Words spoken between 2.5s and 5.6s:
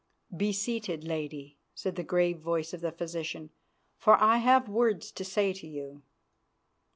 of the physician, "for I have words to say